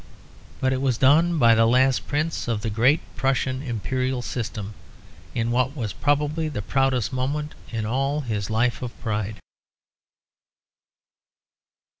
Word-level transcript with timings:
But 0.59 0.73
it 0.73 0.81
was 0.81 0.97
done 0.97 1.37
by 1.37 1.53
the 1.53 1.67
last 1.67 2.07
prince 2.07 2.47
of 2.47 2.61
the 2.61 2.71
great 2.71 3.01
Prussian 3.15 3.61
imperial 3.61 4.23
system, 4.23 4.73
in 5.35 5.51
what 5.51 5.75
was 5.75 5.93
probably 5.93 6.49
the 6.49 6.63
proudest 6.63 7.13
moment 7.13 7.53
in 7.71 7.85
all 7.85 8.21
his 8.21 8.49
life 8.49 8.81
of 8.81 8.99
pride. 9.03 9.35